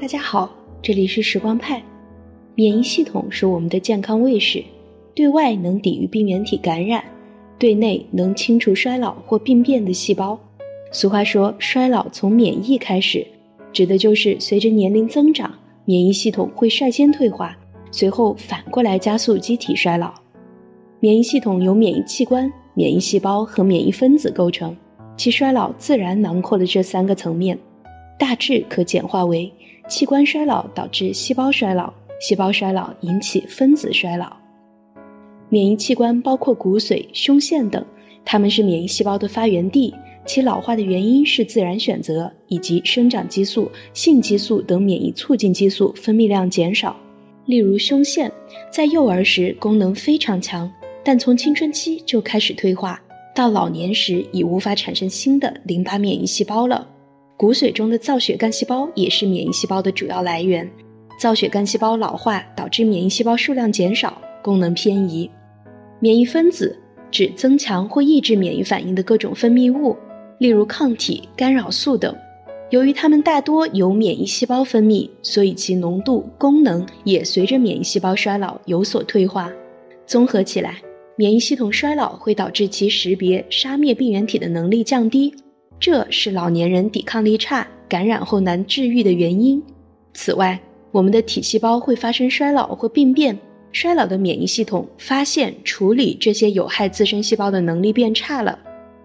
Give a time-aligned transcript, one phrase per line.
[0.00, 0.48] 大家好，
[0.80, 1.82] 这里是时光派。
[2.54, 4.62] 免疫系统是我们的健康卫士，
[5.12, 7.02] 对外能抵御病原体感染，
[7.58, 10.38] 对内能清除衰老或病变的细胞。
[10.92, 13.26] 俗话说，衰老从免疫开始，
[13.72, 15.52] 指的就是随着年龄增长，
[15.84, 17.58] 免疫系统会率先退化，
[17.90, 20.14] 随后反过来加速机体衰老。
[21.00, 24.76] 免疫系统由免疫器官、免疫细胞和免疫分子构成，
[25.16, 27.58] 其衰老自然囊括了这三个层面。
[28.18, 29.50] 大致可简化为：
[29.88, 34.36] 器官衰老导致细胞衰老，细胞衰老引起分子衰老。
[35.48, 37.82] 免疫器官包括骨髓、胸腺等，
[38.24, 39.94] 它们是免疫细胞的发源地，
[40.26, 46.96] 其老化的原因是自然选择以及生长激素、性激素等免疫促进激素分泌量减少。
[47.46, 48.30] 例如，胸腺
[48.70, 50.70] 在幼儿时功能非常强，
[51.02, 53.00] 但从青春期就开始退化，
[53.34, 56.86] 到老年时已无法产生新的淋巴免疫细胞了。
[57.38, 60.68] 骨髓中的造血干细胞也是免疫细胞的主要来源，
[61.20, 65.30] 造血干细胞老化导致免疫细胞数量减少，功能偏移。
[66.00, 66.76] 免疫分子
[67.12, 69.96] 指增强或抑制免疫反应的各种分泌物，
[70.38, 72.12] 例如抗体、干扰素等。
[72.70, 79.48] 由于它们大多由免疫细胞分泌，所以其浓度、功能也随着免疫细胞衰老有所退化。
[80.06, 80.82] 综合起来，
[81.14, 85.32] 免疫系统衰老会导致其识别、杀灭病原体的能力降低。
[85.80, 89.62] 这是老年人抵抗力差、感染后难治愈的原因。
[90.12, 93.38] 此外，我们的体细胞会发生衰老或病变，
[93.70, 98.58] 衰老的免疫系统发现、处理这些有害自身细胞的能力变差了，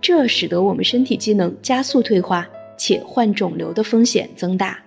[0.00, 4.78] 这使得我们身体机能加速退化，且患肿瘤的风险增大。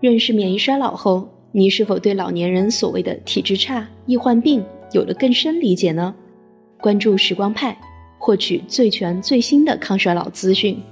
[0.00, 6.14] 认识免疫衰老后，你是否对老年人所谓的体质差、易患病有了更深理解呢？
[6.78, 7.76] 关注时光派。
[8.18, 10.82] 获取最全最新的抗衰老资讯。